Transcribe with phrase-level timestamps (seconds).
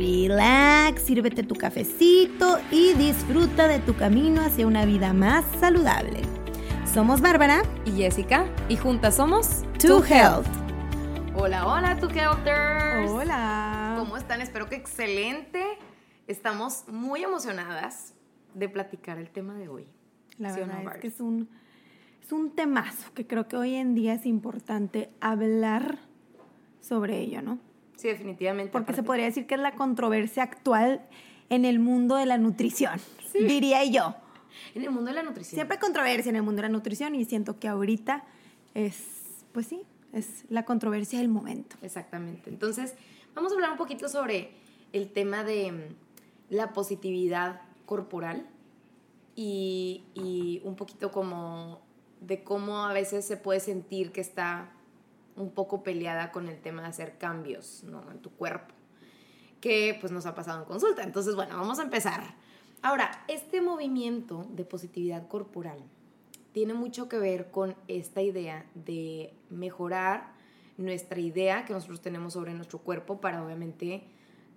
[0.00, 6.22] relax, sírvete tu cafecito y disfruta de tu camino hacia una vida más saludable.
[6.86, 10.46] Somos Bárbara y Jessica y juntas somos To Health.
[11.34, 13.10] Hola, hola, To Healthers.
[13.10, 13.94] Hola.
[13.98, 14.40] ¿Cómo están?
[14.40, 15.62] Espero que excelente.
[16.26, 18.14] Estamos muy emocionadas
[18.54, 19.86] de platicar el tema de hoy.
[20.38, 21.50] La verdad es que es un,
[22.24, 25.98] es un temazo que creo que hoy en día es importante hablar
[26.80, 27.58] sobre ello, ¿no?
[28.00, 28.72] Sí, definitivamente.
[28.72, 31.02] Porque se podría decir que es la controversia actual
[31.50, 32.98] en el mundo de la nutrición,
[33.34, 34.14] diría yo.
[34.74, 35.56] En el mundo de la nutrición.
[35.56, 38.24] Siempre hay controversia en el mundo de la nutrición y siento que ahorita
[38.72, 38.96] es,
[39.52, 39.82] pues sí,
[40.14, 41.76] es la controversia del momento.
[41.82, 42.48] Exactamente.
[42.48, 42.94] Entonces,
[43.34, 44.52] vamos a hablar un poquito sobre
[44.94, 48.46] el tema de mm, la positividad corporal
[49.36, 51.82] y, y un poquito como
[52.22, 54.72] de cómo a veces se puede sentir que está
[55.40, 58.10] un poco peleada con el tema de hacer cambios ¿no?
[58.10, 58.74] en tu cuerpo,
[59.60, 61.02] que pues nos ha pasado en consulta.
[61.02, 62.22] Entonces, bueno, vamos a empezar.
[62.82, 65.78] Ahora, este movimiento de positividad corporal
[66.52, 70.32] tiene mucho que ver con esta idea de mejorar
[70.76, 74.04] nuestra idea que nosotros tenemos sobre nuestro cuerpo para obviamente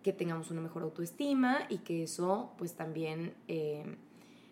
[0.03, 3.97] que tengamos una mejor autoestima y que eso pues también eh,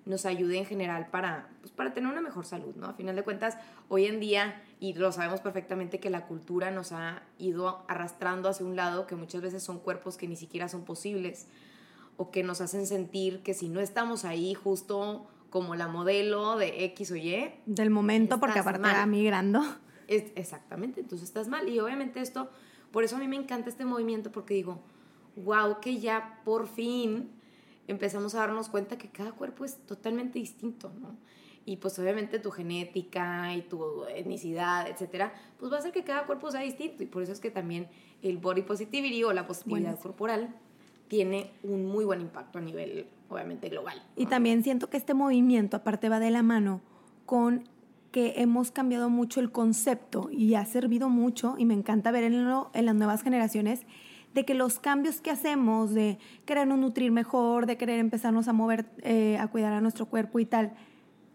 [0.06, 2.88] nos ayude en general para, pues, para tener una mejor salud, ¿no?
[2.88, 3.58] A final de cuentas,
[3.88, 8.66] hoy en día, y lo sabemos perfectamente, que la cultura nos ha ido arrastrando hacia
[8.66, 11.48] un lado, que muchas veces son cuerpos que ni siquiera son posibles,
[12.18, 16.86] o que nos hacen sentir que si no estamos ahí justo como la modelo de
[16.86, 17.52] X o Y.
[17.66, 19.62] Del momento, porque aparte va migrando.
[20.08, 21.68] Es, exactamente, entonces estás mal.
[21.70, 22.50] Y obviamente esto,
[22.92, 24.81] por eso a mí me encanta este movimiento, porque digo,
[25.36, 27.31] wow, que ya por fin
[27.91, 31.16] empezamos a darnos cuenta que cada cuerpo es totalmente distinto, ¿no?
[31.63, 36.25] Y pues obviamente tu genética y tu etnicidad, etcétera, pues va a hacer que cada
[36.25, 37.03] cuerpo sea distinto.
[37.03, 37.88] Y por eso es que también
[38.24, 40.56] el body positivity o la positividad corporal
[41.07, 44.01] tiene un muy buen impacto a nivel, obviamente, global.
[44.16, 46.81] Y también siento que este movimiento, aparte, va de la mano
[47.28, 47.69] con
[48.12, 52.34] que hemos cambiado mucho el concepto y ha servido mucho, y me encanta ver en,
[52.74, 53.81] en las nuevas generaciones,
[54.34, 58.86] de que los cambios que hacemos, de querernos nutrir mejor, de querer empezarnos a mover,
[59.02, 60.74] eh, a cuidar a nuestro cuerpo y tal,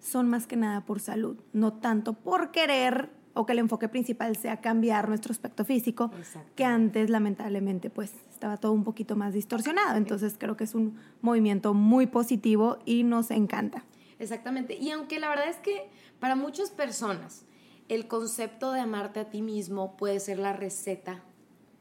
[0.00, 4.34] son más que nada por salud, no tanto por querer o que el enfoque principal
[4.36, 6.10] sea cambiar nuestro aspecto físico,
[6.54, 9.98] que antes lamentablemente pues estaba todo un poquito más distorsionado.
[9.98, 13.84] Entonces creo que es un movimiento muy positivo y nos encanta.
[14.18, 14.78] Exactamente.
[14.78, 17.44] Y aunque la verdad es que para muchas personas
[17.88, 21.22] el concepto de amarte a ti mismo puede ser la receta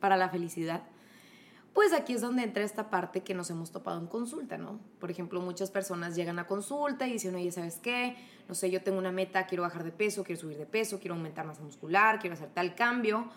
[0.01, 0.83] para la felicidad,
[1.75, 4.79] pues aquí es donde entra esta parte que nos hemos topado en consulta, ¿no?
[4.97, 8.15] Por ejemplo, muchas personas llegan a consulta y dicen, oye, ¿sabes qué?
[8.47, 11.15] No sé, yo tengo una meta, quiero bajar de peso, quiero subir de peso, quiero
[11.15, 13.29] aumentar masa muscular, quiero hacer tal cambio,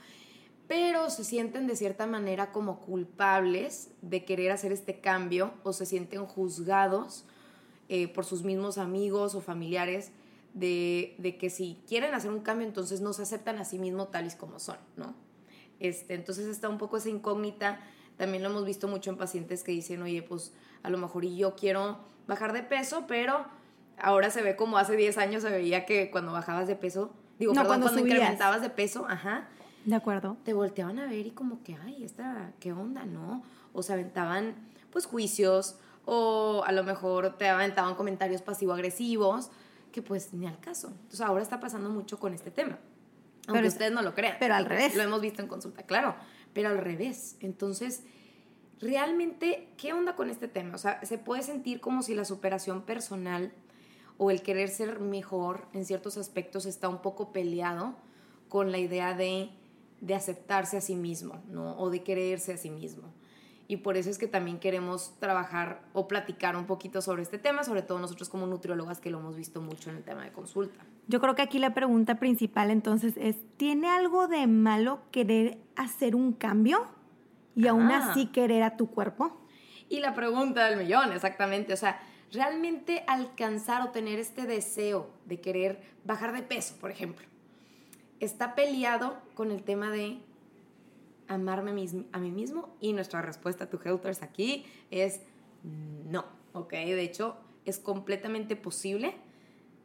[0.68, 5.84] pero se sienten de cierta manera como culpables de querer hacer este cambio o se
[5.84, 7.24] sienten juzgados
[7.88, 10.12] eh, por sus mismos amigos o familiares
[10.54, 14.36] de, que si quieren hacer un cambio, entonces no se aceptan a sí mismos tales
[14.36, 15.16] como son, ¿no?
[15.80, 17.80] Este, entonces está un poco esa incógnita
[18.18, 20.52] también lo hemos visto mucho en pacientes que dicen, oye, pues
[20.82, 23.46] a lo mejor y yo quiero bajar de peso, pero
[23.96, 27.54] ahora se ve como hace 10 años se veía que cuando bajabas de peso, digo,
[27.54, 29.48] no, cuando, incrementabas de peso, ajá.
[29.84, 30.36] De acuerdo.
[30.44, 33.42] Te volteaban a ver y como que, ay, esta, ¿qué onda, no?
[33.72, 34.56] O se aventaban,
[34.90, 39.50] pues, juicios, o a lo mejor te aventaban comentarios pasivo-agresivos,
[39.92, 40.88] que pues ni al caso.
[40.88, 42.78] Entonces ahora está pasando mucho con este tema.
[43.46, 44.36] Aunque pero, ustedes no lo crean.
[44.40, 44.96] Pero al revés.
[44.96, 46.16] Lo hemos visto en consulta, claro
[46.52, 47.36] pero al revés.
[47.40, 48.04] Entonces,
[48.80, 50.74] realmente, ¿qué onda con este tema?
[50.74, 53.52] O sea, se puede sentir como si la superación personal
[54.16, 57.94] o el querer ser mejor en ciertos aspectos está un poco peleado
[58.48, 59.50] con la idea de,
[60.00, 61.78] de aceptarse a sí mismo, ¿no?
[61.78, 63.12] O de quererse a sí mismo.
[63.68, 67.64] Y por eso es que también queremos trabajar o platicar un poquito sobre este tema,
[67.64, 70.84] sobre todo nosotros como nutriólogas que lo hemos visto mucho en el tema de consulta.
[71.08, 76.14] Yo creo que aquí la pregunta principal entonces es, ¿tiene algo de malo querer hacer
[76.14, 76.86] un cambio
[77.56, 78.10] y aún ah.
[78.10, 79.40] así querer a tu cuerpo?
[79.88, 81.72] Y la pregunta del millón, exactamente.
[81.72, 81.98] O sea,
[82.30, 87.26] realmente alcanzar o tener este deseo de querer bajar de peso, por ejemplo,
[88.20, 90.18] está peleado con el tema de
[91.26, 91.70] amarme
[92.12, 95.22] a mí mismo y nuestra respuesta a tu Helters aquí es
[95.62, 96.72] No, ¿ok?
[96.72, 99.14] De hecho, es completamente posible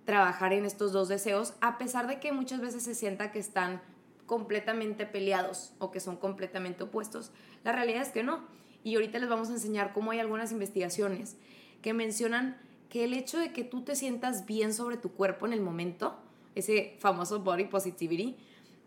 [0.06, 3.82] trabajar en estos dos deseos, a pesar de que muchas veces se sienta que están
[4.26, 7.32] completamente peleados o que son completamente opuestos.
[7.64, 8.44] La realidad es que no.
[8.84, 11.38] Y ahorita les vamos a enseñar cómo hay algunas investigaciones
[11.82, 12.58] que mencionan
[12.90, 16.18] que el hecho de que tú te sientas bien sobre tu cuerpo en el momento,
[16.56, 18.38] ese famoso body positivity,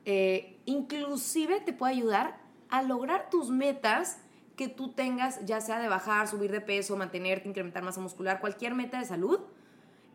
[0.04, 4.18] eh, inclusive te puede ayudar a lograr tus metas
[4.56, 8.74] que tú tengas, ya sea de bajar, subir de peso, mantenerte, incrementar masa muscular, cualquier
[8.74, 9.40] meta de salud,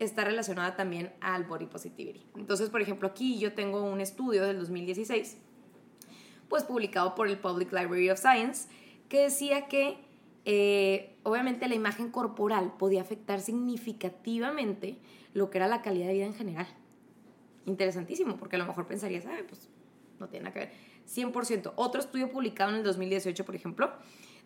[0.04, 2.26] está relacionada también al body positivity.
[2.36, 5.38] Entonces, por ejemplo, aquí yo tengo un estudio del 2016,
[6.50, 8.68] pues publicado por el Public Library of Science,
[9.10, 9.98] que decía que
[10.46, 14.98] eh, obviamente la imagen corporal podía afectar significativamente
[15.34, 16.68] lo que era la calidad de vida en general.
[17.66, 19.70] Interesantísimo, porque a lo mejor pensarías, ah, pues
[20.20, 20.72] no tiene nada que ver.
[21.08, 21.74] 100%.
[21.76, 23.92] Otro estudio publicado en el 2018, por ejemplo,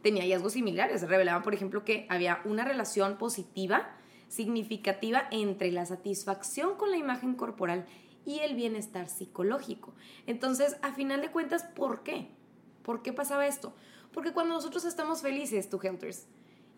[0.01, 1.07] tenía hallazgos similares.
[1.07, 3.95] Revelaban, por ejemplo, que había una relación positiva
[4.27, 7.85] significativa entre la satisfacción con la imagen corporal
[8.25, 9.93] y el bienestar psicológico.
[10.25, 12.29] Entonces, a final de cuentas, ¿por qué?
[12.81, 13.73] ¿Por qué pasaba esto?
[14.11, 16.27] Porque cuando nosotros estamos felices, tú helters,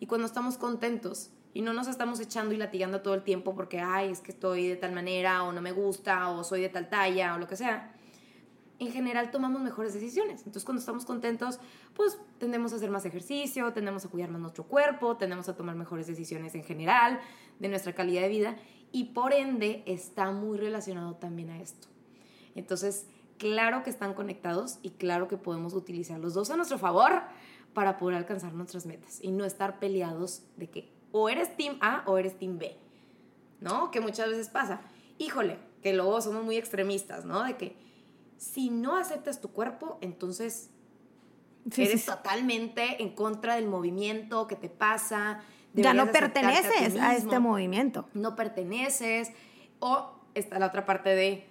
[0.00, 3.80] y cuando estamos contentos y no nos estamos echando y latigando todo el tiempo porque,
[3.80, 6.88] ay, es que estoy de tal manera o no me gusta o soy de tal
[6.88, 7.94] talla o lo que sea,
[8.78, 10.40] en general tomamos mejores decisiones.
[10.40, 11.58] Entonces, cuando estamos contentos,
[11.94, 15.74] pues tendemos a hacer más ejercicio, tendemos a cuidar más nuestro cuerpo, tendemos a tomar
[15.74, 17.20] mejores decisiones en general
[17.58, 18.56] de nuestra calidad de vida
[18.92, 21.88] y por ende está muy relacionado también a esto.
[22.54, 27.22] Entonces, claro que están conectados y claro que podemos utilizar los dos a nuestro favor
[27.74, 32.02] para poder alcanzar nuestras metas y no estar peleados de que o eres team A
[32.06, 32.76] o eres team B,
[33.60, 33.90] ¿no?
[33.90, 34.80] Que muchas veces pasa.
[35.18, 37.42] Híjole, que luego somos muy extremistas, ¿no?
[37.44, 37.76] De que
[38.38, 40.70] si no aceptas tu cuerpo, entonces
[41.76, 45.40] eres totalmente en contra del movimiento que te pasa.
[45.74, 48.08] Ya no perteneces a, este movimiento.
[48.14, 49.32] No perteneces.
[49.80, 51.46] O está la otra parte de,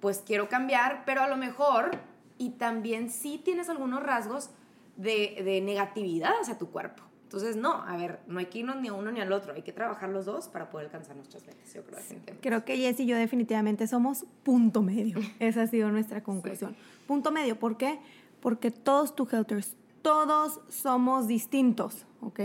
[0.00, 1.90] pues quiero cambiar, pero a lo mejor,
[2.38, 4.50] y también sí tienes algunos rasgos
[4.96, 7.02] de, de negatividad hacia tu cuerpo.
[7.28, 9.60] Entonces, no, a ver, no hay que irnos ni a uno ni al otro, hay
[9.60, 12.00] que trabajar los dos para poder alcanzar nuestras metas, yo creo.
[12.40, 15.18] Creo que Jess y yo definitivamente somos punto medio.
[15.38, 16.74] Esa ha sido nuestra conclusión.
[17.06, 17.98] Punto medio, ¿por qué?
[18.40, 22.40] Porque todos helters, todos somos distintos, ¿ok?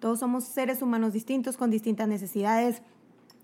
[0.00, 2.80] Todos somos seres humanos distintos con distintas necesidades,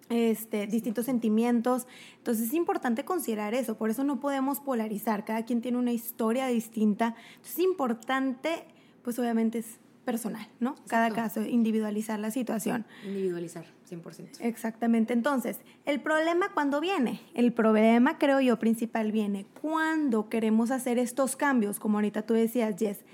[0.09, 1.87] este, distintos sentimientos.
[2.17, 6.47] Entonces es importante considerar eso, por eso no podemos polarizar, cada quien tiene una historia
[6.47, 7.15] distinta.
[7.35, 8.65] Entonces es importante,
[9.03, 10.75] pues obviamente es personal, ¿no?
[10.87, 12.87] Cada caso, individualizar la situación.
[13.05, 14.39] Individualizar, 100%.
[14.41, 15.13] Exactamente.
[15.13, 21.37] Entonces, el problema cuando viene, el problema creo yo principal viene cuando queremos hacer estos
[21.37, 23.05] cambios, como ahorita tú decías, Jess,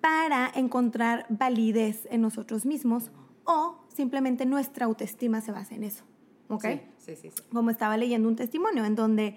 [0.00, 3.10] para encontrar validez en nosotros mismos
[3.42, 6.04] o simplemente nuestra autoestima se basa en eso.
[6.46, 6.64] ¿Ok?
[6.98, 7.42] Sí, sí, sí.
[7.52, 9.36] Como estaba leyendo un testimonio en donde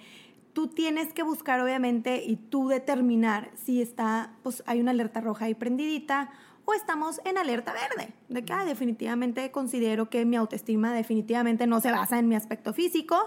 [0.53, 5.45] tú tienes que buscar obviamente y tú determinar si está, pues hay una alerta roja
[5.45, 6.29] ahí prendidita
[6.65, 11.91] o estamos en alerta verde, de que definitivamente considero que mi autoestima definitivamente no se
[11.91, 13.17] basa en mi aspecto físico,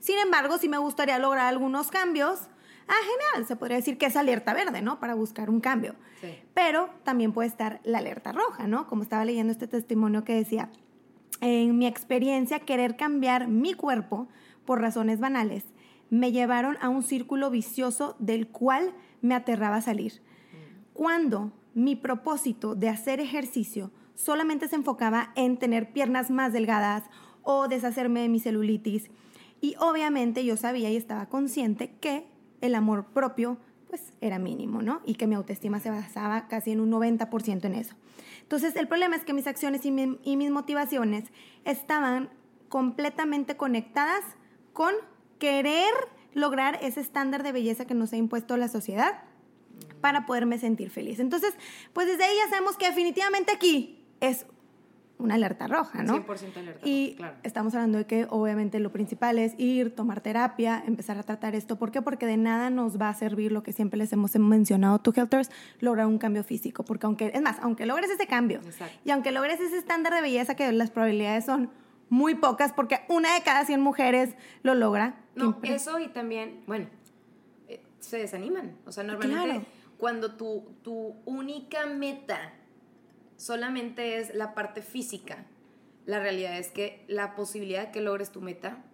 [0.00, 2.48] sin embargo, si me gustaría lograr algunos cambios,
[2.86, 5.00] ah, genial, se podría decir que es alerta verde, ¿no?
[5.00, 5.94] Para buscar un cambio.
[6.54, 8.86] Pero también puede estar la alerta roja, ¿no?
[8.86, 10.70] Como estaba leyendo este testimonio que decía,
[11.42, 14.28] en mi experiencia, querer cambiar mi cuerpo
[14.64, 15.64] por razones banales
[16.10, 20.12] me llevaron a un círculo vicioso del cual me aterraba salir.
[20.12, 20.92] Mm.
[20.92, 27.04] Cuando mi propósito de hacer ejercicio solamente se enfocaba en tener piernas más delgadas
[27.42, 29.10] o deshacerme de mi celulitis.
[29.60, 32.26] Y obviamente yo sabía y estaba consciente que
[32.60, 35.00] el amor propio pues era mínimo, ¿no?
[35.04, 37.94] Y que mi autoestima se basaba casi en un 90% en eso.
[38.42, 41.24] Entonces el problema es que mis acciones y, y mis motivaciones
[41.64, 42.30] estaban
[42.68, 44.24] completamente conectadas
[44.72, 44.92] con
[45.38, 45.92] querer
[46.34, 49.22] lograr ese estándar de belleza que nos ha impuesto la sociedad
[50.00, 51.18] para poderme sentir feliz.
[51.18, 51.54] Entonces,
[51.92, 54.46] pues desde ahí ya sabemos que definitivamente aquí es
[55.18, 56.24] una alerta roja, ¿no?
[56.24, 57.36] 100% alerta y claro.
[57.42, 61.76] estamos hablando de que obviamente lo principal es ir, tomar terapia, empezar a tratar esto.
[61.76, 62.02] ¿Por qué?
[62.02, 65.50] Porque de nada nos va a servir lo que siempre les hemos mencionado, tu Helters,
[65.80, 66.84] lograr un cambio físico.
[66.84, 68.60] Porque aunque, es más, aunque logres ese cambio
[69.04, 71.70] y aunque logres ese estándar de belleza que las probabilidades son
[72.10, 75.16] muy pocas porque una de cada 100 mujeres lo logra.
[75.34, 76.86] No, eso y también, bueno,
[78.04, 78.76] se desaniman.
[78.86, 79.66] O sea, normalmente
[79.98, 82.52] cuando tu, tu única meta
[83.36, 85.46] solamente es la parte física,
[86.06, 88.84] la realidad es que la posibilidad de que logres tu meta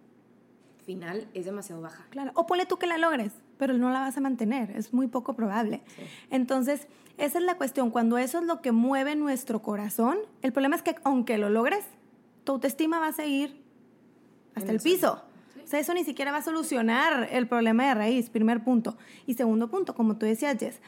[0.85, 2.07] final es demasiado baja.
[2.09, 5.07] Claro, o ponle tú que la logres, pero no la vas a mantener, es muy
[5.07, 5.81] poco probable.
[6.29, 6.87] Entonces,
[7.17, 10.81] esa es la cuestión, cuando eso es lo que mueve nuestro corazón, el problema es
[10.81, 11.85] que aunque lo logres,
[12.43, 13.61] tu autoestima va a seguir
[14.55, 15.23] hasta el piso.
[15.71, 18.97] Sea, eso ni siquiera va a solucionar el problema de raíz, primer punto.
[19.25, 20.81] Y segundo punto, como tú decías, Jess,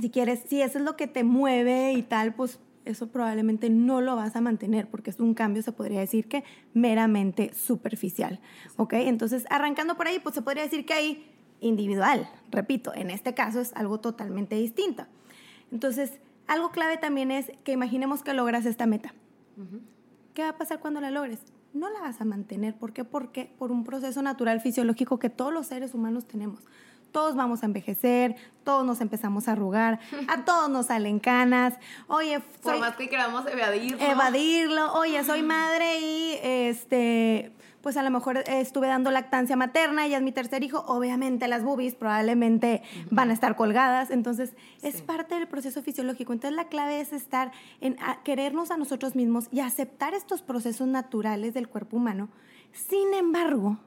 [0.00, 4.00] si quieres, si eso es lo que te mueve y tal, pues eso probablemente no
[4.00, 8.40] lo vas a mantener porque es un cambio, se podría decir que meramente superficial.
[8.78, 8.94] ¿Ok?
[8.94, 11.30] Entonces, arrancando por ahí, pues se podría decir que hay
[11.60, 12.26] individual.
[12.50, 15.04] Repito, en este caso es algo totalmente distinto.
[15.72, 19.12] Entonces, algo clave también es que imaginemos que logras esta meta.
[20.32, 21.40] ¿Qué va a pasar cuando la logres?
[21.72, 22.74] No la vas a mantener.
[22.74, 23.04] ¿Por qué?
[23.04, 26.60] Porque por un proceso natural fisiológico que todos los seres humanos tenemos
[27.10, 29.98] todos vamos a envejecer, todos nos empezamos a arrugar,
[30.28, 31.74] a todos nos salen canas.
[32.06, 33.98] Oye, por más que queramos evadirlo.
[34.00, 34.92] Evadirlo.
[34.94, 40.22] Oye, soy madre y este pues a lo mejor estuve dando lactancia materna, y es
[40.22, 45.48] mi tercer hijo, obviamente las boobies probablemente van a estar colgadas, entonces es parte del
[45.48, 46.32] proceso fisiológico.
[46.32, 51.54] Entonces la clave es estar en querernos a nosotros mismos y aceptar estos procesos naturales
[51.54, 52.28] del cuerpo humano.
[52.72, 53.78] Sin embargo,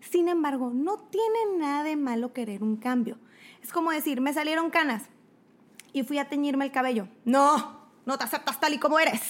[0.00, 3.18] sin embargo, no tiene nada de malo querer un cambio.
[3.62, 5.04] Es como decir, me salieron canas
[5.92, 7.08] y fui a teñirme el cabello.
[7.24, 7.79] No,
[8.10, 9.22] no te aceptas tal y como eres.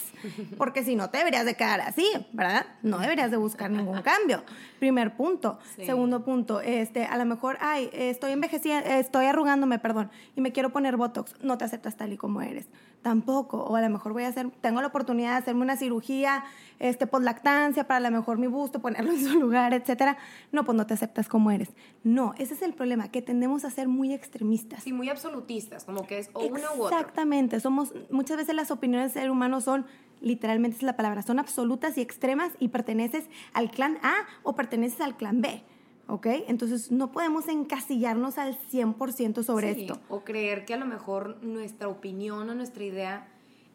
[0.57, 2.65] Porque si no, te deberías de quedar así, ¿verdad?
[2.83, 4.43] No deberías de buscar ningún cambio.
[4.79, 5.59] Primer punto.
[5.85, 10.71] Segundo punto, este, a lo mejor, ay, estoy envejeciendo, estoy arrugándome, perdón, y me quiero
[10.71, 11.35] poner Botox.
[11.43, 12.69] No te aceptas tal y como eres
[13.03, 13.59] tampoco.
[13.59, 16.45] O a lo mejor voy a hacer, tengo la oportunidad de hacerme una cirugía
[16.79, 20.17] este, por lactancia para a lo mejor mi busto, ponerlo en su lugar, etcétera.
[20.53, 21.71] No, pues no te aceptas como eres.
[22.05, 24.83] No, ese es el problema, que tendemos a ser muy extremistas.
[24.83, 26.99] Sí, muy absolutistas, como que es o una u otra.
[26.99, 29.87] Exactamente, somos, muchas veces las opiniones del ser humano son
[30.21, 35.01] literalmente es la palabra, son absolutas y extremas y perteneces al clan A o perteneces
[35.01, 35.63] al clan B.
[36.11, 36.27] ¿ok?
[36.49, 40.01] Entonces no podemos encasillarnos al 100% sobre esto.
[40.09, 43.29] O creer que a lo mejor nuestra opinión o nuestra idea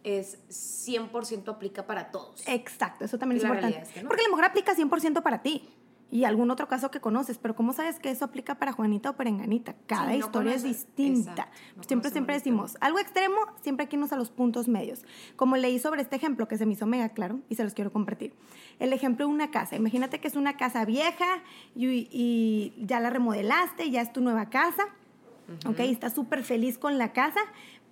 [0.04, 2.48] es 100% aplica para todos.
[2.48, 3.84] Exacto, eso también es importante.
[4.08, 5.68] Porque a lo mejor aplica 100% para ti
[6.12, 9.16] y algún otro caso que conoces, pero ¿cómo sabes que eso aplica para Juanita o
[9.16, 9.76] Perenganita?
[9.88, 11.50] Cada historia es distinta.
[11.88, 15.04] siempre, siempre decimos, algo extremo, siempre aquí nos a los puntos medios.
[15.36, 17.92] Como leí sobre este ejemplo que se me hizo mega claro y se los quiero
[17.92, 18.34] compartir.
[18.80, 19.76] El ejemplo de una casa.
[19.76, 21.42] Imagínate que es una casa vieja
[21.76, 24.84] y, ya la remodelaste, ya es tu nueva casa,
[25.66, 25.80] ¿ok?
[25.80, 27.40] Estás súper feliz con la casa,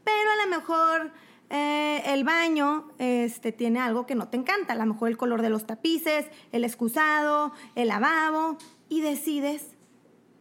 [0.03, 1.12] pero a lo mejor
[1.55, 5.43] eh, el baño este, tiene algo que no te encanta, a lo mejor el color
[5.43, 8.57] de los tapices, el excusado, el lavabo,
[8.89, 9.67] y decides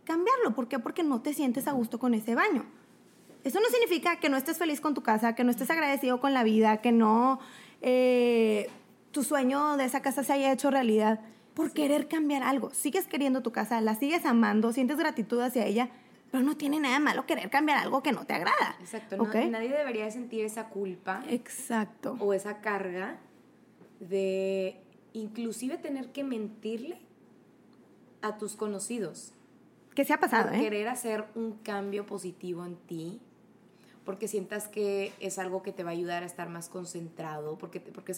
[0.05, 0.55] cambiarlo.
[0.55, 0.79] ¿Por qué?
[0.79, 2.65] Porque no te sientes a gusto con ese baño.
[3.45, 6.33] Eso no significa que no estés feliz con tu casa, que no estés agradecido con
[6.33, 7.41] la vida, que no
[7.83, 8.71] eh,
[9.11, 11.21] tu sueño de esa casa se haya hecho realidad
[11.53, 12.71] por querer cambiar algo.
[12.71, 15.91] Sigues queriendo tu casa, la sigues amando, sientes gratitud hacia ella,
[16.33, 18.77] pero no tiene nada malo querer cambiar algo que no te agrada.
[18.81, 19.19] Exacto.
[19.19, 21.23] nadie debería sentir esa culpa.
[21.29, 22.17] Exacto.
[22.21, 23.19] O esa carga
[24.01, 24.81] de
[25.13, 26.99] inclusive tener que mentirle
[28.23, 29.35] a tus conocidos.
[29.95, 30.49] ¿Qué se ha pasado?
[30.49, 30.61] Por eh?
[30.63, 33.21] Querer hacer un cambio positivo en ti,
[34.07, 37.79] porque sientas que es algo que te va a ayudar a estar más concentrado, porque,
[37.79, 38.15] porque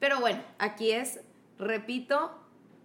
[0.00, 1.20] Pero bueno, aquí es,
[1.58, 2.30] repito,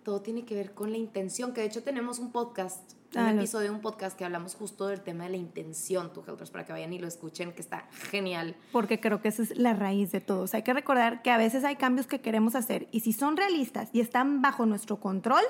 [0.04, 3.32] todo tiene que ver con la intención, que de hecho tenemos un podcast un ah,
[3.32, 6.66] episodio de un podcast que hablamos justo del tema de la intención, tu Helpers, para
[6.66, 8.56] que vayan y lo escuchen, que está genial.
[8.72, 10.46] Porque creo que esa es la raíz de todo.
[10.52, 13.90] hay que recordar que a veces hay cambios que queremos hacer y si son realistas
[13.94, 15.44] y están bajo nuestro control,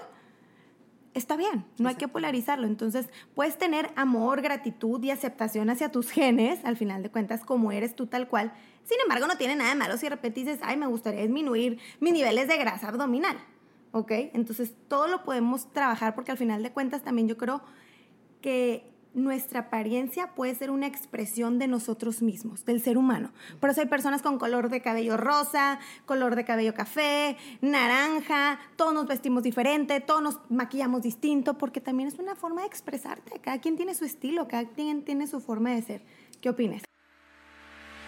[1.14, 2.66] está bien, no hay que polarizarlo.
[2.66, 7.74] Entonces, puedes tener amor, gratitud y aceptación hacia tus genes, al final de cuentas, como
[7.74, 8.54] eres tú tal cual.
[8.86, 11.80] Sin embargo, no tiene nada de malo si de repente dices, ay, me gustaría disminuir
[12.00, 13.38] mis niveles de grasa abdominal.
[13.92, 14.12] ¿Ok?
[14.34, 17.62] Entonces todo lo podemos trabajar porque al final de cuentas también yo creo
[18.42, 23.32] que nuestra apariencia puede ser una expresión de nosotros mismos, del ser humano.
[23.60, 28.94] Por eso hay personas con color de cabello rosa, color de cabello café, naranja, todos
[28.94, 33.40] nos vestimos diferente, todos nos maquillamos distinto, porque también es una forma de expresarte.
[33.40, 36.06] Cada quien tiene su estilo, cada quien tiene su forma de ser.
[36.42, 36.84] ¿Qué opinas?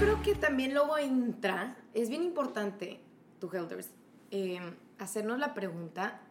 [0.00, 3.00] creo que también luego entra, es bien importante,
[3.38, 3.90] tu Helders,
[4.30, 6.22] em, hacernos la pregunta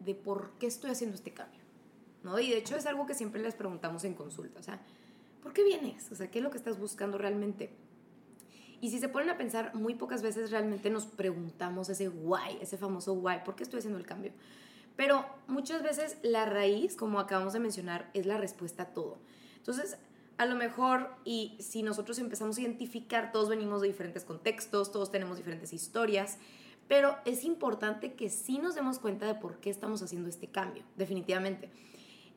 [0.00, 1.60] de por qué estoy haciendo este cambio.
[2.22, 2.38] ¿no?
[2.38, 4.80] Y de hecho es algo que siempre les preguntamos en consulta, o sea,
[5.42, 6.10] ¿por qué vienes?
[6.10, 7.70] O sea, ¿qué es lo que estás buscando realmente?
[8.80, 12.78] Y si se ponen a pensar, muy pocas veces realmente nos preguntamos ese why, ese
[12.78, 14.32] famoso why, ¿por qué estoy haciendo el cambio?
[14.96, 19.18] Pero muchas veces la raíz, como acabamos de mencionar, es la respuesta a todo.
[19.58, 19.98] Entonces,
[20.38, 25.10] a lo mejor, y si nosotros empezamos a identificar, todos venimos de diferentes contextos, todos
[25.10, 26.38] tenemos diferentes historias,
[26.88, 30.84] pero es importante que sí nos demos cuenta de por qué estamos haciendo este cambio,
[30.96, 31.70] definitivamente.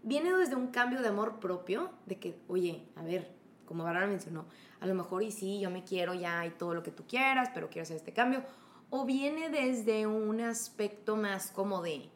[0.02, 3.32] Viene desde un cambio de amor propio, de que, oye, a ver,
[3.66, 4.46] como Bárbara mencionó,
[4.80, 7.52] a lo mejor y sí, yo me quiero ya y todo lo que tú quieras,
[7.54, 8.44] pero quiero hacer este cambio.
[8.90, 12.10] O viene desde un aspecto más como de,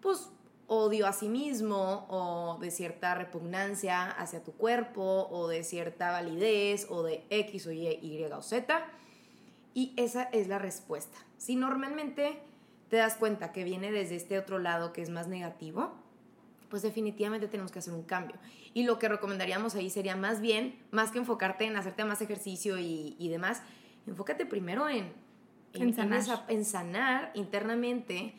[0.00, 0.30] pues,
[0.72, 6.86] odio a sí mismo o de cierta repugnancia hacia tu cuerpo o de cierta validez
[6.88, 8.86] o de X o Y, Y o Z.
[9.74, 11.18] Y esa es la respuesta.
[11.38, 12.38] Si normalmente
[12.88, 15.90] te das cuenta que viene desde este otro lado que es más negativo,
[16.68, 18.36] pues definitivamente tenemos que hacer un cambio.
[18.72, 22.78] Y lo que recomendaríamos ahí sería más bien, más que enfocarte en hacerte más ejercicio
[22.78, 23.64] y, demás,
[24.06, 25.12] enfócate primero en,
[25.72, 25.92] en,
[26.64, 27.32] sanar.
[27.34, 28.34] internamente,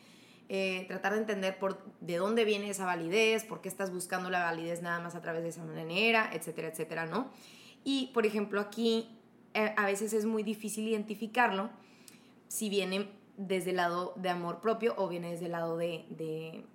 [0.54, 4.42] eh, tratar de entender por, de dónde viene esa validez, por qué estás buscando la
[4.42, 7.30] validez nada más a través de esa manera, etcétera, etcétera, ¿no?
[7.84, 9.08] Y, por ejemplo, aquí
[9.54, 11.70] eh, a veces es muy difícil identificarlo
[12.48, 16.66] si viene desde el lado de amor propio o viene desde el lado de,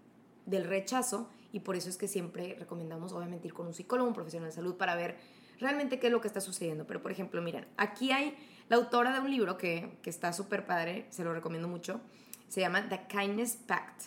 [0.47, 4.15] del rechazo y por eso es que siempre recomendamos obviamente ir con un psicólogo, un
[4.15, 5.19] profesional de salud para ver
[5.59, 6.87] realmente qué es lo que está sucediendo.
[6.87, 8.35] Pero por ejemplo, miren, aquí hay
[8.69, 12.01] la autora de un libro que, que está súper padre, se lo recomiendo mucho,
[12.47, 14.03] se llama The Kindness Pact.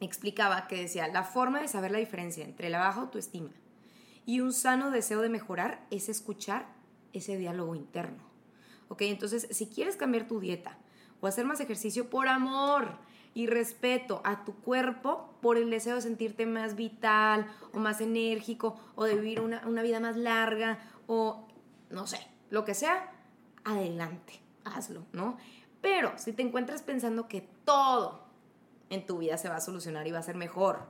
[0.00, 3.50] Explicaba que decía, la forma de saber la diferencia entre la baja autoestima
[4.26, 6.66] y un sano deseo de mejorar es escuchar
[7.12, 8.24] ese diálogo interno.
[8.88, 9.02] ¿Ok?
[9.02, 10.78] Entonces, si quieres cambiar tu dieta
[11.20, 12.98] o hacer más ejercicio por amor,
[13.36, 18.80] y respeto a tu cuerpo por el deseo de sentirte más vital o más enérgico
[18.94, 21.46] o de vivir una, vida más larga o
[21.90, 23.12] no sé, lo que sea,
[23.62, 25.36] adelante, hazlo, ¿no?
[25.80, 28.24] Pero si te encuentras pensando que todo
[28.90, 30.80] en tu vida se va a solucionar y va a ser mejor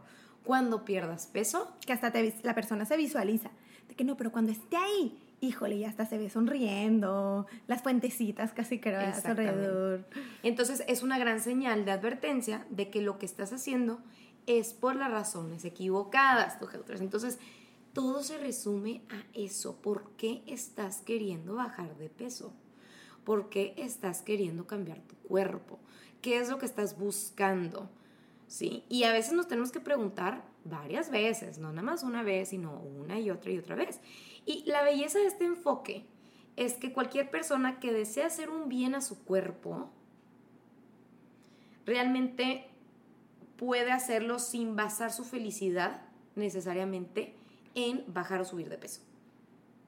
[0.44, 3.50] cuando pierdas peso, que hasta la persona se visualiza,
[3.88, 8.52] de que no, pero cuando esté ahí, híjole, ya hasta se ve sonriendo, las fuentecitas
[8.52, 10.04] casi que a su alrededor.
[10.42, 14.00] Entonces es una gran señal de advertencia de que lo que estás haciendo
[14.46, 16.58] es por las razones equivocadas,
[17.00, 17.38] Entonces,
[17.92, 19.76] todo se resume a eso.
[19.76, 22.52] ¿Por qué estás queriendo bajar de peso?
[23.26, 25.80] ¿Por qué estás queriendo cambiar tu cuerpo?
[26.22, 27.90] ¿Qué es lo que estás buscando?
[28.46, 28.84] ¿Sí?
[28.88, 32.80] Y a veces nos tenemos que preguntar varias veces, no nada más una vez, sino
[32.80, 34.00] una y otra y otra vez.
[34.44, 36.06] Y la belleza de este enfoque
[36.54, 39.90] es que cualquier persona que desea hacer un bien a su cuerpo,
[41.84, 42.68] realmente
[43.56, 46.00] puede hacerlo sin basar su felicidad
[46.36, 47.34] necesariamente
[47.74, 49.00] en bajar o subir de peso,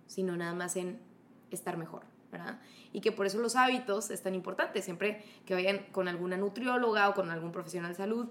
[0.08, 0.98] sino nada más en
[1.52, 2.60] estar mejor, ¿verdad?
[2.92, 7.08] Y que por eso los hábitos es tan importante, siempre que vayan con alguna nutrióloga
[7.08, 8.28] o con algún profesional de salud,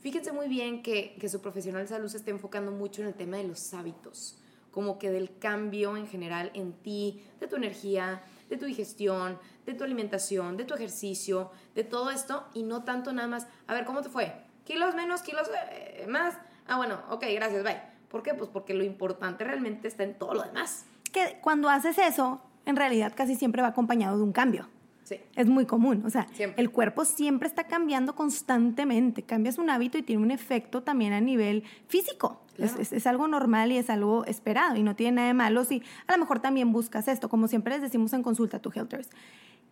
[0.00, 3.14] fíjense muy bien que, que su profesional de salud se esté enfocando mucho en el
[3.14, 4.38] tema de los hábitos,
[4.70, 9.74] como que del cambio en general en ti, de tu energía, de tu digestión, de
[9.74, 13.84] tu alimentación, de tu ejercicio, de todo esto y no tanto nada más, a ver,
[13.84, 14.34] ¿cómo te fue?
[14.64, 16.34] Kilos menos, kilos eh, más.
[16.66, 17.80] Ah, bueno, ok, gracias, bye.
[18.08, 18.34] ¿Por qué?
[18.34, 20.86] Pues porque lo importante realmente está en todo lo demás.
[21.12, 24.68] Que cuando haces eso, en realidad casi siempre va acompañado de un cambio.
[25.04, 25.16] Sí.
[25.36, 26.02] Es muy común.
[26.06, 29.22] O sea, el cuerpo siempre está cambiando constantemente.
[29.22, 32.40] Cambias un hábito y tiene un efecto también a nivel físico.
[32.58, 36.12] Es, algo normal y es algo esperado y no tiene nada de malo si a
[36.12, 39.10] lo mejor también buscas esto, como siempre les decimos en consulta a Helters.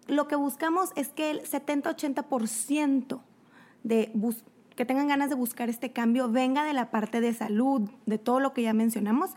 [0.08, 3.20] Lo que buscamos es que el 70-80%
[3.84, 4.12] de
[4.74, 8.40] que tengan ganas de buscar este cambio venga de la parte de salud, de todo
[8.40, 9.30] lo que ya mencionamos,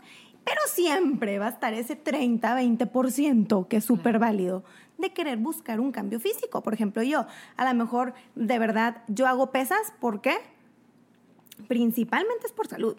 [0.46, 4.62] pero siempre va a estar ese 30-20% que es súper válido
[4.96, 6.62] de querer buscar un cambio físico.
[6.62, 10.36] Por ejemplo, yo, a lo mejor, de verdad, yo hago pesas, ¿por qué?
[11.66, 12.96] Principalmente es por salud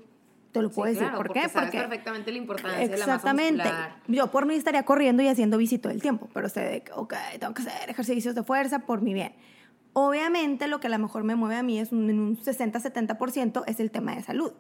[0.52, 1.10] te lo puedo decir.
[1.12, 1.48] ¿Por qué?
[1.54, 3.64] Porque perfectamente la importancia exactamente.
[3.64, 6.48] de la masa Yo por mí estaría corriendo y haciendo bici todo el tiempo, pero
[6.48, 9.34] usted, ok, tengo que hacer ejercicios de fuerza por mi bien.
[9.94, 13.80] Obviamente lo que a lo mejor me mueve a mí es un, un 60-70% es
[13.80, 14.54] el tema de salud.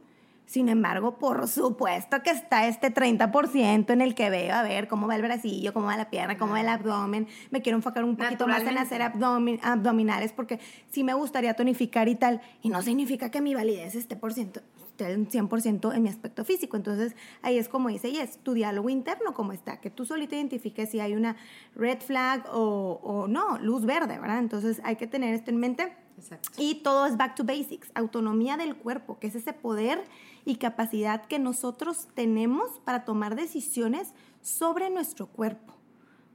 [0.47, 5.05] Sin embargo, por supuesto que está este 30% en el que veo a ver cómo
[5.05, 7.27] va el bracillo, cómo va la pierna, cómo va el abdomen.
[7.51, 12.15] Me quiero enfocar un poquito más en hacer abdominales porque sí me gustaría tonificar y
[12.15, 12.39] tal.
[12.61, 16.77] Y no significa que mi validez esté por ciento, esté 100% en mi aspecto físico.
[16.77, 20.35] Entonces, ahí es como dice, y es tu diálogo interno, como está, que tú solito
[20.35, 21.35] identifiques si hay una
[21.75, 24.39] red flag o, o no, luz verde, ¿verdad?
[24.39, 26.49] Entonces, hay que tener esto en mente Exacto.
[26.57, 30.03] Y todo es back to basics, autonomía del cuerpo, que es ese poder
[30.45, 35.73] y capacidad que nosotros tenemos para tomar decisiones sobre nuestro cuerpo.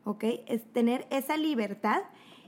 [0.04, 0.24] ¿Ok?
[0.46, 2.02] Es tener esa libertad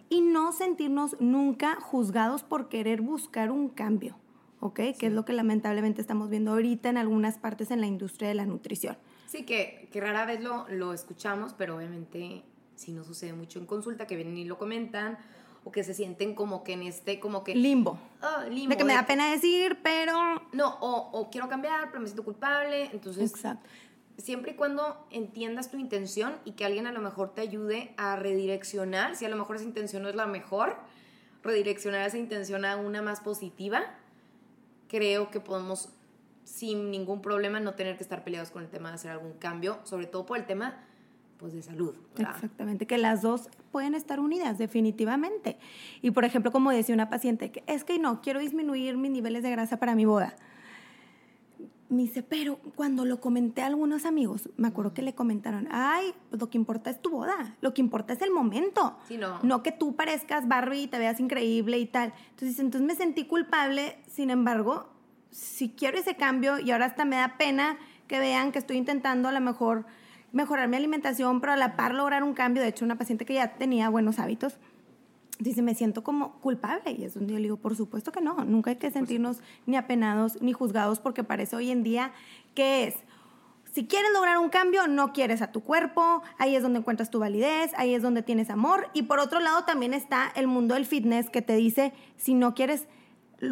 [0.08, 4.16] y no sentirnos nunca juzgados por querer buscar un cambio.
[4.60, 4.80] ¿Ok?
[4.98, 8.34] Que es lo que lamentablemente estamos viendo ahorita en algunas partes en la industria de
[8.34, 8.96] la nutrición.
[9.26, 12.44] Sí, que, que rara vez lo, lo escuchamos, pero obviamente
[12.76, 15.18] sí nos sucede mucho en consulta, que vienen y lo comentan,
[15.64, 17.54] o que se sienten como que en este, como que...
[17.54, 17.98] Limbo.
[18.20, 20.42] ah, limbo, De que me da pena decir, pero...
[20.52, 22.90] No, o, o quiero cambiar, pero me siento culpable.
[22.92, 23.68] Entonces, Exacto.
[24.18, 28.16] siempre y cuando entiendas tu intención y que alguien a lo mejor te ayude a
[28.16, 30.76] redireccionar, si a lo mejor esa intención no es la mejor,
[31.42, 33.82] redireccionar esa intención a una más positiva,
[34.88, 35.88] creo que podemos
[36.44, 39.78] sin ningún problema no tener que estar peleados con el tema de hacer algún cambio,
[39.84, 40.84] sobre todo por el tema
[41.38, 42.34] pues de salud, ¿verdad?
[42.34, 45.58] Exactamente, que las dos pueden estar unidas, definitivamente.
[46.02, 49.42] Y por ejemplo, como decía una paciente, que es que no, quiero disminuir mis niveles
[49.42, 50.36] de grasa para mi boda.
[51.90, 56.14] Me dice, pero cuando lo comenté a algunos amigos, me acuerdo que le comentaron, ay,
[56.30, 58.96] pues lo que importa es tu boda, lo que importa es el momento.
[59.06, 59.38] Sí, no.
[59.42, 62.14] No que tú parezcas Barbie y te veas increíble y tal.
[62.30, 64.88] Entonces, entonces me sentí culpable, sin embargo,
[65.30, 69.28] si quiero ese cambio y ahora hasta me da pena que vean que estoy intentando
[69.28, 69.84] a lo mejor
[70.34, 72.62] mejorar mi alimentación, pero a la par lograr un cambio.
[72.62, 74.58] De hecho, una paciente que ya tenía buenos hábitos,
[75.38, 76.92] dice, me siento como culpable.
[76.92, 79.76] Y es donde yo le digo, por supuesto que no, nunca hay que sentirnos ni
[79.76, 82.12] apenados ni juzgados porque parece hoy en día
[82.54, 82.96] que es,
[83.72, 87.20] si quieres lograr un cambio, no quieres a tu cuerpo, ahí es donde encuentras tu
[87.20, 88.88] validez, ahí es donde tienes amor.
[88.92, 92.54] Y por otro lado también está el mundo del fitness que te dice, si no
[92.54, 92.86] quieres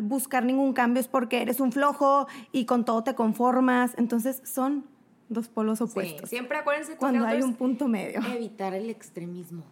[0.02, 3.94] buscar ningún cambio es porque eres un flojo y con todo te conformas.
[3.96, 4.84] Entonces son
[5.32, 6.28] dos polos opuestos.
[6.28, 8.20] Sí, siempre acuérdense cuando hay un punto medio.
[8.26, 9.64] Evitar el extremismo.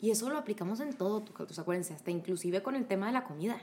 [0.00, 3.24] Y eso lo aplicamos en todo, tus acuérdense, hasta inclusive con el tema de la
[3.24, 3.56] comida.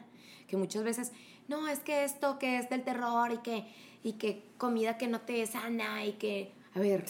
[0.48, 1.12] Que muchas veces,
[1.48, 3.68] no, es que esto que es del terror y que,
[4.04, 7.06] y que comida que no te sana y que, a ver,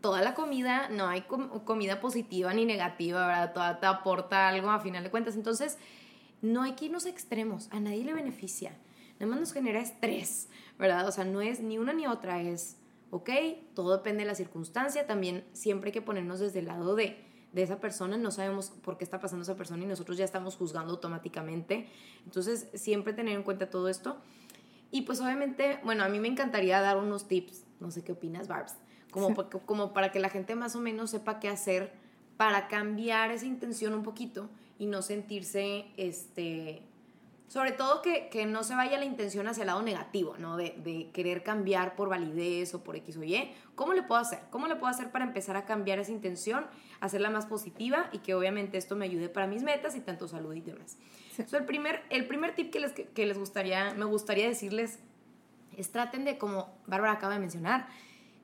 [0.00, 3.52] toda la comida, no hay com comida positiva ni negativa, ¿verdad?
[3.52, 5.34] Toda te aporta algo a final de cuentas.
[5.34, 5.78] Entonces,
[6.42, 8.76] no hay que irnos a extremos, a nadie le beneficia.
[9.18, 10.48] Nada más nos genera estrés,
[10.78, 11.06] ¿verdad?
[11.08, 12.78] O sea, no es ni una ni otra, es,
[13.10, 13.30] ok,
[13.74, 15.06] todo depende de la circunstancia.
[15.06, 17.16] También siempre hay que ponernos desde el lado de,
[17.52, 20.56] de esa persona, no sabemos por qué está pasando esa persona y nosotros ya estamos
[20.56, 21.88] juzgando automáticamente.
[22.24, 24.18] Entonces, siempre tener en cuenta todo esto.
[24.92, 28.48] Y pues obviamente, bueno, a mí me encantaría dar unos tips, no sé qué opinas,
[28.48, 28.74] Barbs,
[29.12, 29.34] como, Sí.
[29.34, 31.92] pa- como para que la gente más o menos sepa qué hacer
[32.36, 36.82] para cambiar esa intención un poquito y no sentirse, este,
[37.50, 40.56] sobre todo que, que no se vaya la intención hacia el lado negativo, ¿no?
[40.56, 43.50] De, de querer cambiar por validez o por X o Y.
[43.74, 44.38] ¿Cómo le puedo hacer?
[44.50, 46.64] ¿Cómo le puedo hacer para empezar a cambiar esa intención,
[47.00, 50.54] hacerla más positiva y que obviamente esto me ayude para mis metas y tanto salud
[50.54, 50.96] y demás?
[51.34, 51.42] Sí.
[51.48, 55.00] So, el, primer, el primer tip que les, que les gustaría, me gustaría decirles
[55.76, 57.88] es traten de, como Bárbara acaba de mencionar,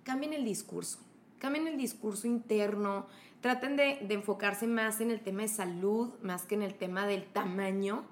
[0.03, 0.99] cambien el discurso,
[1.39, 3.07] cambien el discurso interno,
[3.41, 7.07] traten de, de enfocarse más en el tema de salud, más que en el tema
[7.07, 8.05] del tamaño,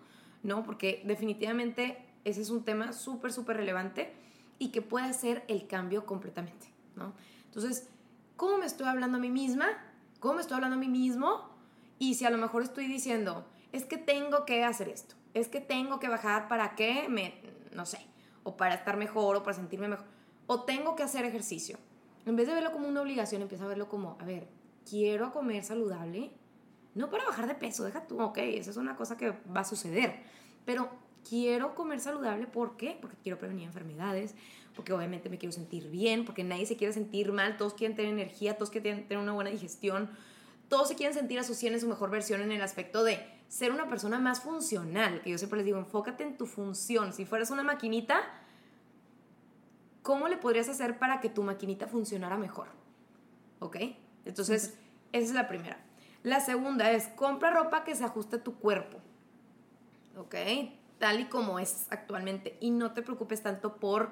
[0.45, 0.63] ¿no?
[0.63, 4.13] Porque definitivamente ese es un tema súper, súper relevante
[4.59, 7.13] y que puede hacer el cambio completamente, ¿no?
[7.47, 7.89] Entonces,
[8.37, 9.67] ¿cómo me estoy hablando a mí misma?
[10.21, 11.51] ¿Cómo me estoy hablando a mí mismo?
[11.99, 15.61] Y si a lo mejor estoy diciendo, es que tengo que hacer esto, es que
[15.61, 17.35] tengo que bajar para que me,
[17.73, 17.99] no sé,
[18.43, 20.07] o para estar mejor o para sentirme mejor,
[20.47, 21.79] o tengo que hacer ejercicio.
[22.27, 24.49] En vez de verlo como una obligación, empieza a verlo como, a ver,
[24.89, 26.31] quiero comer saludable,
[26.95, 29.65] no para bajar de peso, deja tú, ok, esa es una cosa que va a
[29.65, 30.23] suceder,
[30.65, 30.91] pero
[31.29, 32.97] quiero comer saludable, ¿por qué?
[33.01, 34.35] Porque quiero prevenir enfermedades,
[34.75, 38.13] porque obviamente me quiero sentir bien, porque nadie se quiere sentir mal, todos quieren tener
[38.13, 40.11] energía, todos quieren tener una buena digestión,
[40.69, 43.25] todos se quieren sentir a su 100 en su mejor versión en el aspecto de
[43.49, 47.25] ser una persona más funcional, que yo siempre les digo, enfócate en tu función, si
[47.25, 48.21] fueras una maquinita,
[50.03, 52.69] ¿cómo le podrías hacer para que tu maquinita funcionara mejor?
[53.61, 53.77] ¿Ok?
[54.25, 54.75] Entonces,
[55.13, 55.79] esa es la primera.
[56.25, 58.99] La segunda es, compra ropa que se ajuste a tu cuerpo.
[60.17, 60.35] ¿Ok?
[60.99, 62.57] Tal y como es actualmente.
[62.61, 64.11] Y no te preocupes tanto por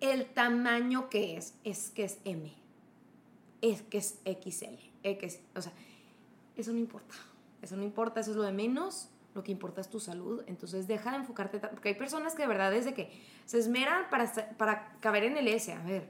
[0.00, 1.54] el tamaño que es.
[1.64, 2.54] Es que es M.
[3.60, 4.76] Es que es XL.
[5.02, 5.72] X, o sea,
[6.56, 7.16] eso no importa.
[7.60, 9.08] Eso no importa, eso es lo de menos.
[9.34, 10.44] Lo que importa es tu salud.
[10.46, 11.58] Entonces deja de enfocarte.
[11.58, 13.10] Porque hay personas que de verdad desde que
[13.46, 15.72] se esmeran para, para caber en el S.
[15.72, 16.08] A ver,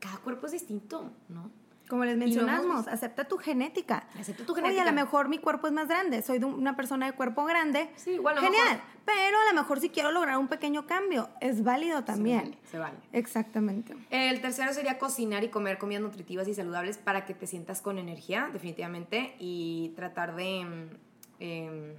[0.00, 1.52] cada cuerpo es distinto, ¿no?
[1.88, 4.06] Como les mencionamos, acepta tu genética.
[4.18, 4.82] Acepta tu Oye, genética.
[4.82, 7.90] a lo mejor mi cuerpo es más grande, soy de una persona de cuerpo grande.
[7.96, 11.30] Sí, igual lo Genial, mejor- pero a lo mejor si quiero lograr un pequeño cambio,
[11.40, 12.40] es válido también.
[12.40, 12.96] Se vale, se vale.
[13.12, 13.96] Exactamente.
[14.10, 17.98] El tercero sería cocinar y comer comidas nutritivas y saludables para que te sientas con
[17.98, 20.96] energía, definitivamente, y tratar de, mm,
[21.40, 21.94] em,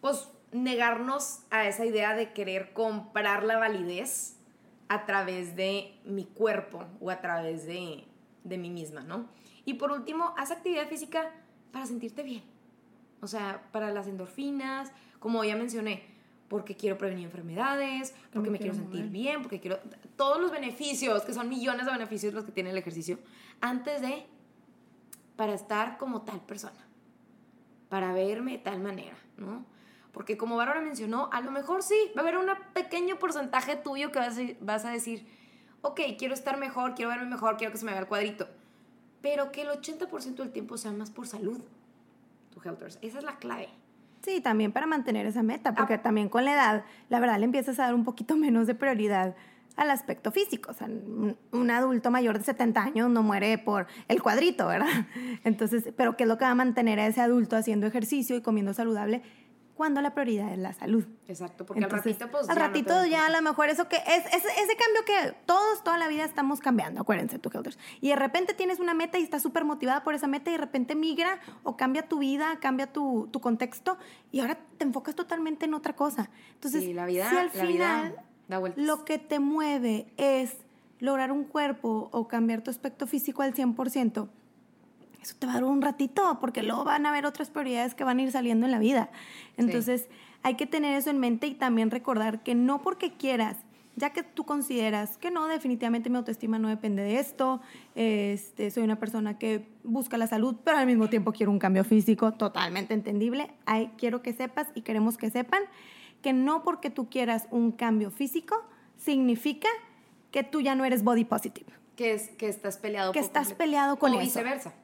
[0.00, 4.36] pues, negarnos a esa idea de querer comprar la validez
[4.88, 8.04] a través de mi cuerpo o a través de,
[8.44, 9.26] de mí misma, ¿no?
[9.64, 11.30] Y por último, haz actividad física
[11.72, 12.42] para sentirte bien.
[13.20, 16.04] O sea, para las endorfinas, como ya mencioné,
[16.48, 19.78] porque quiero prevenir enfermedades, porque me quiero sentir bien, porque quiero
[20.16, 23.18] todos los beneficios, que son millones de beneficios los que tiene el ejercicio,
[23.60, 24.26] antes de
[25.36, 26.86] para estar como tal persona,
[27.88, 29.64] para verme de tal manera, ¿no?
[30.12, 34.12] Porque como Bárbara mencionó, a lo mejor sí, va a haber un pequeño porcentaje tuyo
[34.12, 35.26] que vas a, vas a decir,
[35.84, 38.48] ok, quiero estar mejor, quiero verme mejor, quiero que se me vea el cuadrito,
[39.20, 41.60] pero que el 80% del tiempo sea más por salud,
[42.52, 42.98] tu Helters.
[43.02, 43.68] Esa es la clave.
[44.22, 47.78] Sí, también para mantener esa meta, porque también con la edad, la verdad, le empiezas
[47.78, 49.36] a dar un poquito menos de prioridad
[49.76, 50.70] al aspecto físico.
[50.70, 55.06] O sea, un, adulto mayor de 70 años no muere por el cuadrito, ¿verdad?
[55.44, 58.40] Entonces, pero ¿qué es lo que va a mantener a ese adulto haciendo ejercicio y
[58.40, 59.22] comiendo saludable?
[59.74, 61.04] Cuando la prioridad es la salud.
[61.26, 64.76] Exacto, porque al ratito pues Al ratito ya a lo mejor eso que es, ese
[64.76, 67.78] cambio que todos toda la vida estamos cambiando, acuérdense tú, Helders.
[68.00, 70.58] Y de repente tienes una meta y estás súper motivada por esa meta y de
[70.58, 73.98] repente migra o cambia tu vida, cambia tu, tu contexto
[74.30, 76.30] y ahora te enfocas totalmente en otra cosa.
[76.54, 78.16] Entonces, la vida, si al la final
[78.48, 80.56] da lo que te mueve es
[81.00, 84.28] lograr un cuerpo o cambiar tu aspecto físico al 100%,
[85.24, 88.04] eso te va a dar un ratito, porque luego van a haber otras prioridades que
[88.04, 89.10] van a ir saliendo en la vida.
[89.56, 90.08] Entonces,
[90.42, 93.56] hay que tener eso en mente y también recordar que no porque quieras,
[93.96, 97.62] ya que tú consideras que no, definitivamente mi autoestima no depende de esto,
[97.94, 101.84] este, soy una persona que busca la salud, pero al mismo tiempo quiero un cambio
[101.84, 105.62] físico totalmente entendible, hay, quiero que sepas y queremos que sepan
[106.20, 108.56] que no porque tú quieras un cambio físico
[108.96, 109.68] significa
[110.30, 111.72] que tú ya no eres body positive.
[111.96, 114.74] Que, es, que estás peleado Que estás peleado con o viceversa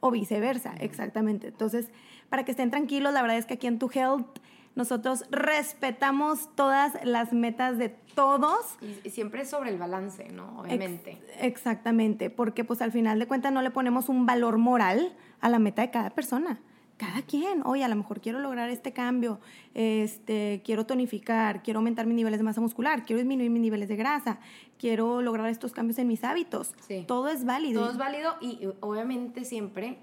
[0.00, 1.48] o viceversa, exactamente.
[1.48, 1.90] Entonces,
[2.28, 4.38] para que estén tranquilos, la verdad es que aquí en Tu Health
[4.74, 8.78] nosotros respetamos todas las metas de todos.
[9.04, 10.60] Y siempre sobre el balance, ¿no?
[10.60, 11.18] Obviamente.
[11.40, 15.58] exactamente, porque pues al final de cuentas no le ponemos un valor moral a la
[15.58, 16.60] meta de cada persona.
[17.00, 19.40] Cada quien, oye, a lo mejor quiero lograr este cambio,
[19.72, 23.96] este, quiero tonificar, quiero aumentar mis niveles de masa muscular, quiero disminuir mis niveles de
[23.96, 24.38] grasa,
[24.78, 26.74] quiero lograr estos cambios en mis hábitos.
[27.06, 27.80] Todo es válido.
[27.80, 29.96] Todo es válido y obviamente siempre,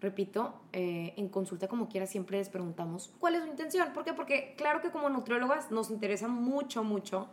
[0.00, 3.92] repito, eh, en consulta como quiera siempre les preguntamos cuál es su intención.
[3.92, 4.12] ¿Por qué?
[4.12, 7.26] Porque claro que como nutriólogas nos interesa mucho, mucho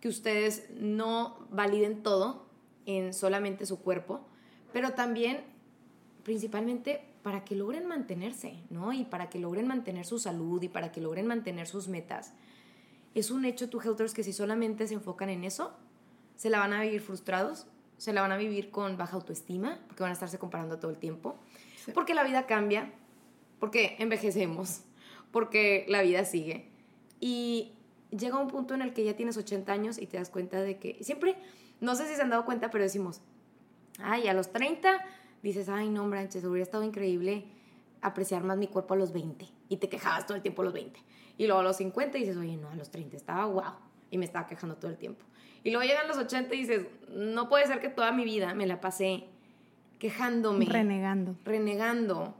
[0.00, 2.46] que ustedes no validen todo
[2.86, 4.22] en solamente su cuerpo,
[4.72, 5.44] pero también
[6.22, 8.92] principalmente para que logren mantenerse, ¿no?
[8.92, 12.34] Y para que logren mantener su salud y para que logren mantener sus metas.
[13.14, 15.72] Es un hecho, tu Helters, que si solamente se enfocan en eso,
[16.36, 20.02] se la van a vivir frustrados, se la van a vivir con baja autoestima, porque
[20.02, 21.36] van a estarse comparando todo el tiempo,
[21.94, 22.92] porque la vida cambia,
[23.60, 24.80] porque envejecemos,
[25.30, 26.68] porque la vida sigue.
[27.20, 27.74] Y
[28.10, 30.78] llega un punto en el que ya tienes 80 años y te das cuenta de
[30.78, 31.36] que siempre,
[31.80, 33.20] no sé si se han dado cuenta, pero decimos,
[34.00, 35.04] ay, a los 30
[35.42, 37.44] dices, ay, no, branches, hubiera estado increíble
[38.00, 40.74] apreciar más mi cuerpo a los 20 y te quejabas todo el tiempo a los
[40.74, 40.98] 20.
[41.38, 43.74] Y luego a los 50 dices, oye, no, a los 30 estaba wow
[44.10, 45.24] y me estaba quejando todo el tiempo.
[45.64, 48.66] Y luego llegan los 80 y dices, no puede ser que toda mi vida me
[48.66, 49.24] la pasé
[49.98, 50.64] quejándome.
[50.66, 51.36] Renegando.
[51.44, 52.34] Renegando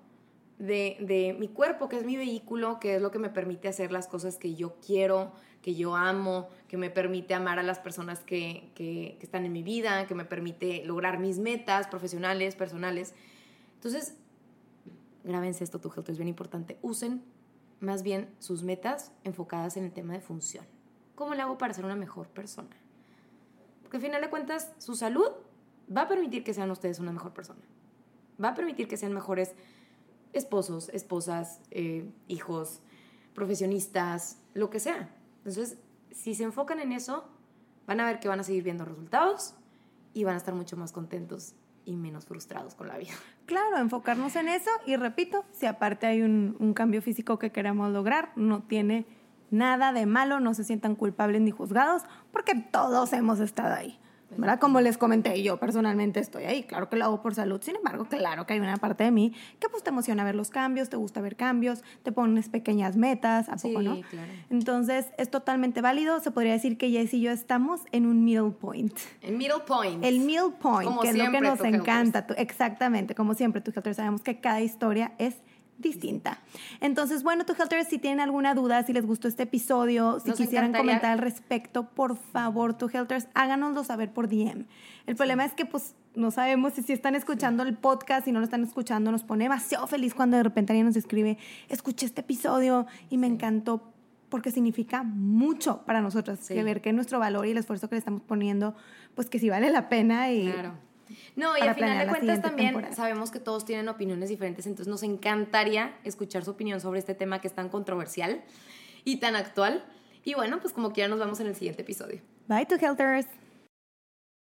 [0.63, 3.91] de, de, mi cuerpo, que es mi vehículo, que es lo que me permite hacer
[3.91, 8.21] las cosas que yo quiero, que yo amo, que me permite amar a las personas
[8.21, 13.13] que, que, están en mi vida, que me permite lograr mis metas profesionales, personales.
[13.75, 14.15] Entonces,
[15.25, 16.79] grábense esto, tu es bien importante.
[16.81, 17.25] Usen
[17.81, 20.65] más bien sus metas enfocadas en el tema de función.
[21.17, 22.77] ¿Cómo le hago para ser una mejor persona?
[23.83, 25.29] Porque al final de cuentas, su salud
[25.95, 27.63] va a permitir que sean ustedes una mejor persona.
[28.43, 29.57] Va a permitir que sean mejores
[30.33, 32.81] esposos, esposas, eh, hijos,
[33.35, 35.15] profesionistas, lo que sea.
[35.39, 35.79] Entonces,
[36.11, 37.25] si se enfocan en eso,
[37.87, 39.55] van a ver que van a seguir viendo resultados
[40.15, 43.13] y van a estar mucho más contentos y menos frustrados con la vida.
[43.47, 47.93] Claro, enfocarnos en eso y repito, si aparte hay un, un cambio físico que queremos
[47.93, 49.05] lograr, no tiene
[49.51, 53.99] nada de malo, no se sientan culpables ni juzgados, porque todos hemos estado ahí.
[54.37, 54.59] ¿Verdad?
[54.59, 58.07] Como les comenté, yo personalmente estoy ahí, claro que lo hago por salud, sin embargo,
[58.07, 60.97] claro que hay una parte de mí que pues te emociona ver los cambios, te
[60.97, 64.01] gusta ver cambios, te pones pequeñas metas, ¿a poco no?
[64.03, 64.33] Claro.
[64.51, 68.51] Entonces, es totalmente válido, se podría decir que Jess y yo estamos en un middle
[68.51, 68.97] point.
[69.21, 70.05] El middle point.
[70.05, 74.41] El middle point, que es lo que nos encanta, exactamente, como siempre, tú sabemos que
[74.41, 75.37] cada historia es
[75.83, 76.41] distinta.
[76.81, 80.73] Entonces, bueno, tu Helters, si tienen alguna duda, si les gustó este episodio, si quisieran
[80.73, 84.67] comentar al respecto, por favor, tu Helters, háganoslo saber por DM.
[85.07, 88.39] El problema es que, pues, no sabemos si, si están escuchando el podcast, si no
[88.39, 92.21] lo están escuchando, nos pone demasiado feliz cuando de repente alguien nos escribe, escuché este
[92.21, 93.93] episodio y me encantó
[94.33, 97.99] porque significa mucho para nosotros, que ver que nuestro valor y el esfuerzo que le
[97.99, 98.75] estamos poniendo,
[99.15, 100.51] pues que sí vale la pena y...
[100.51, 100.92] Claro.
[101.37, 105.03] No, y al final de cuentas también sabemos que todos tienen opiniones diferentes, entonces nos
[105.03, 108.43] encantaría escuchar su opinión sobre este tema que es tan controversial
[109.05, 109.85] y tan actual.
[110.25, 112.21] Y bueno, pues como quiera nos vemos en el siguiente episodio.
[112.49, 113.27] Bye to Helters.